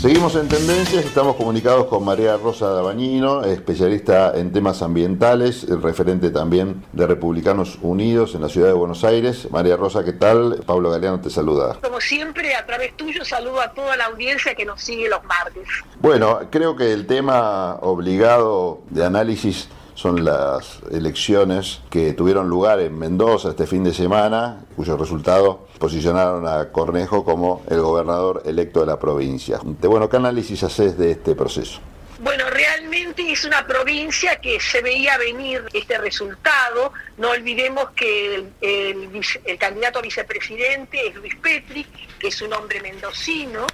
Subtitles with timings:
[0.00, 6.82] Seguimos en tendencias, estamos comunicados con María Rosa Dabañino, especialista en temas ambientales, referente también
[6.94, 9.46] de Republicanos Unidos en la ciudad de Buenos Aires.
[9.50, 10.62] María Rosa, ¿qué tal?
[10.64, 11.76] Pablo Galeano te saluda.
[11.82, 15.68] Como siempre, a través tuyo saludo a toda la audiencia que nos sigue los martes.
[16.00, 19.68] Bueno, creo que el tema obligado de análisis
[20.00, 26.48] son las elecciones que tuvieron lugar en Mendoza este fin de semana, cuyo resultado posicionaron
[26.48, 29.60] a Cornejo como el gobernador electo de la provincia.
[29.62, 31.80] Bueno, ¿qué análisis haces de este proceso?
[32.18, 36.94] Bueno, realmente es una provincia que se veía venir este resultado.
[37.18, 41.86] No olvidemos que el, candidato a vicepresidente es Luis Petri,
[42.18, 43.66] que es un hombre mendocino,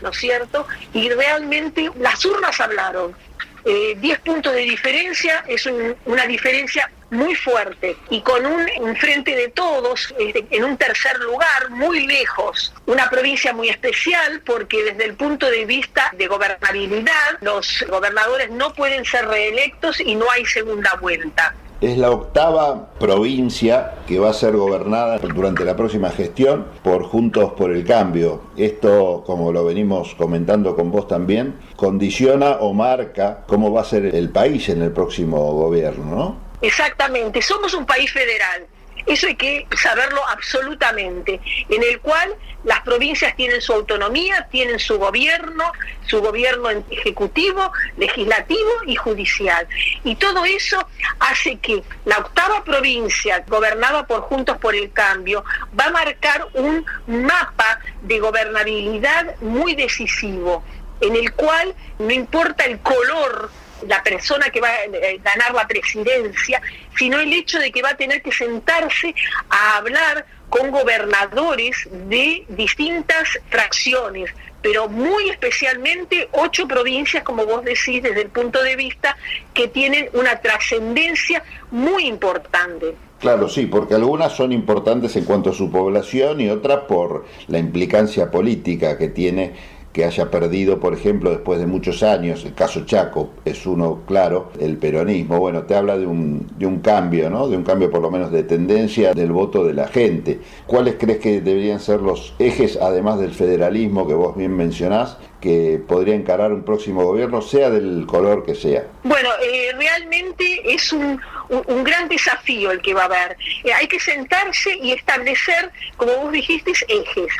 [0.00, 0.64] ¿no es cierto?
[0.94, 3.16] Y realmente las urnas hablaron.
[3.64, 5.66] 10 eh, puntos de diferencia es
[6.04, 11.70] una diferencia muy fuerte y con un, frente de todos este, en un tercer lugar
[11.70, 12.72] muy lejos.
[12.86, 18.72] Una provincia muy especial porque desde el punto de vista de gobernabilidad los gobernadores no
[18.72, 24.32] pueden ser reelectos y no hay segunda vuelta es la octava provincia que va a
[24.32, 28.40] ser gobernada durante la próxima gestión por Juntos por el Cambio.
[28.56, 34.14] Esto, como lo venimos comentando con vos también, condiciona o marca cómo va a ser
[34.14, 36.36] el país en el próximo gobierno, ¿no?
[36.60, 38.68] Exactamente, somos un país federal
[39.06, 44.98] eso hay que saberlo absolutamente, en el cual las provincias tienen su autonomía, tienen su
[44.98, 45.64] gobierno,
[46.06, 49.66] su gobierno ejecutivo, legislativo y judicial.
[50.04, 50.86] Y todo eso
[51.18, 55.44] hace que la octava provincia, gobernada por Juntos por el Cambio,
[55.78, 60.62] va a marcar un mapa de gobernabilidad muy decisivo,
[61.00, 63.50] en el cual no importa el color
[63.86, 66.60] la persona que va a eh, ganar la presidencia,
[66.96, 69.14] sino el hecho de que va a tener que sentarse
[69.48, 74.30] a hablar con gobernadores de distintas fracciones,
[74.60, 79.16] pero muy especialmente ocho provincias, como vos decís, desde el punto de vista
[79.54, 82.94] que tienen una trascendencia muy importante.
[83.18, 87.58] Claro, sí, porque algunas son importantes en cuanto a su población y otras por la
[87.58, 89.54] implicancia política que tiene
[89.92, 94.50] que haya perdido, por ejemplo, después de muchos años, el caso Chaco es uno claro,
[94.58, 97.48] el peronismo, bueno, te habla de un, de un cambio, ¿no?
[97.48, 100.40] De un cambio por lo menos de tendencia del voto de la gente.
[100.66, 105.82] ¿Cuáles crees que deberían ser los ejes, además del federalismo que vos bien mencionás, que
[105.86, 108.86] podría encarar un próximo gobierno, sea del color que sea?
[109.04, 113.36] Bueno, eh, realmente es un, un, gran desafío el que va a haber.
[113.64, 117.32] Eh, hay que sentarse y establecer, como vos dijiste, ejes.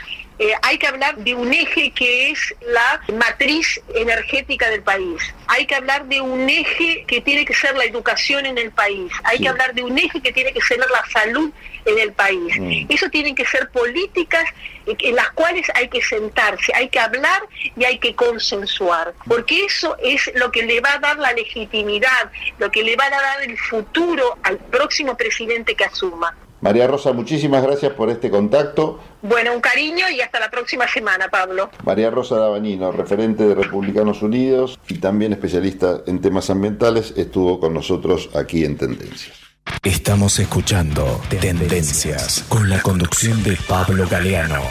[0.43, 5.23] Eh, hay que hablar de un eje que es la matriz energética del país.
[5.47, 9.13] Hay que hablar de un eje que tiene que ser la educación en el país.
[9.23, 11.53] Hay que hablar de un eje que tiene que ser la salud
[11.85, 12.59] en el país.
[12.59, 12.87] Mm.
[12.89, 14.45] Eso tienen que ser políticas
[14.87, 17.43] en las cuales hay que sentarse, hay que hablar
[17.77, 22.33] y hay que consensuar, porque eso es lo que le va a dar la legitimidad,
[22.59, 26.37] lo que le va a dar el futuro al próximo presidente que asuma.
[26.63, 29.01] María Rosa, muchísimas gracias por este contacto.
[29.21, 31.71] Bueno, un cariño y hasta la próxima semana, Pablo.
[31.85, 37.75] María Rosa Dabanino, referente de Republicanos Unidos y también especialista en temas ambientales, estuvo con
[37.75, 39.37] nosotros aquí en Tendencias.
[39.83, 44.63] Estamos escuchando Tendencias con la conducción de Pablo Galeano.